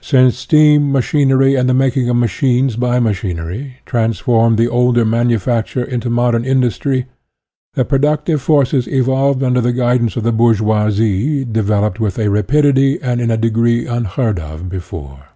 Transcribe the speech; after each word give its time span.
Since 0.00 0.36
steam, 0.36 0.90
machinery, 0.90 1.54
and 1.54 1.68
the 1.68 1.72
making 1.72 2.08
of 2.08 2.16
machines 2.16 2.74
by 2.74 2.98
machinery 2.98 3.76
trans 3.86 4.18
formed 4.18 4.58
the 4.58 4.66
older 4.66 5.04
manufacture 5.04 5.84
into 5.84 6.10
modern 6.10 6.44
industry, 6.44 7.06
the 7.74 7.84
productive 7.84 8.42
forces 8.42 8.88
evolved 8.88 9.40
under 9.40 9.60
the 9.60 9.72
guidance 9.72 10.16
of 10.16 10.24
the 10.24 10.32
bourgeoisie 10.32 11.44
de 11.44 11.62
veloped 11.62 12.00
with 12.00 12.18
a 12.18 12.28
rapidity 12.28 13.00
and 13.00 13.20
in 13.20 13.30
a 13.30 13.36
degree 13.36 13.86
unheard 13.86 14.40
of 14.40 14.68
before. 14.68 15.26